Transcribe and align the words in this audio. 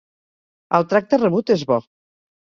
El 0.77 0.87
tracte 0.93 1.19
rebut 1.23 1.53
és 1.57 1.65
bo. 1.73 1.77